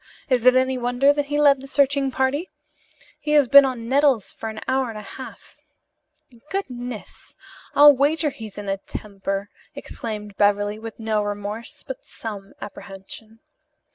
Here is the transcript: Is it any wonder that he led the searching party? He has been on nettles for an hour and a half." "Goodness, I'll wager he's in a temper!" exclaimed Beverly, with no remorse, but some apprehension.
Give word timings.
Is 0.29 0.47
it 0.47 0.55
any 0.55 0.79
wonder 0.79 1.13
that 1.13 1.27
he 1.27 1.39
led 1.39 1.61
the 1.61 1.67
searching 1.67 2.09
party? 2.09 2.49
He 3.19 3.33
has 3.33 3.47
been 3.47 3.65
on 3.65 3.87
nettles 3.87 4.31
for 4.31 4.49
an 4.49 4.59
hour 4.67 4.89
and 4.89 4.97
a 4.97 5.03
half." 5.03 5.57
"Goodness, 6.49 7.35
I'll 7.75 7.93
wager 7.95 8.31
he's 8.31 8.57
in 8.57 8.67
a 8.67 8.77
temper!" 8.79 9.51
exclaimed 9.75 10.37
Beverly, 10.37 10.79
with 10.79 10.99
no 10.99 11.21
remorse, 11.21 11.83
but 11.85 12.03
some 12.03 12.53
apprehension. 12.59 13.41